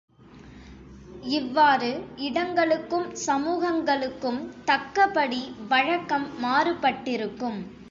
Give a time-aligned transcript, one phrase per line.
[1.31, 1.89] இவ்வாறு
[2.19, 5.41] இடங்களுக்கும் சமூகங்களுக்கும் தக்கபடி
[5.69, 7.61] வழக்கம் மாறுபட்டிருக்கும்.